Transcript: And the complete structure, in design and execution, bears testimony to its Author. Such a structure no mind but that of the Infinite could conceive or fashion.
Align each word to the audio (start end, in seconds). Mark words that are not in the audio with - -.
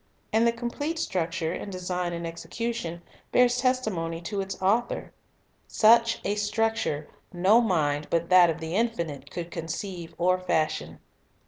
And 0.33 0.47
the 0.47 0.51
complete 0.51 0.97
structure, 0.97 1.53
in 1.53 1.69
design 1.69 2.11
and 2.11 2.25
execution, 2.25 3.03
bears 3.31 3.59
testimony 3.59 4.19
to 4.21 4.41
its 4.41 4.59
Author. 4.59 5.13
Such 5.67 6.19
a 6.25 6.33
structure 6.33 7.07
no 7.31 7.61
mind 7.61 8.07
but 8.09 8.29
that 8.29 8.49
of 8.49 8.59
the 8.59 8.73
Infinite 8.75 9.29
could 9.29 9.51
conceive 9.51 10.15
or 10.17 10.39
fashion. 10.39 10.97